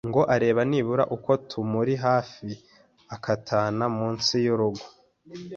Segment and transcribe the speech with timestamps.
[0.09, 2.49] ngo arebe nibura ko tumuri hafi,
[3.15, 4.85] akatana mu nsi y' urugo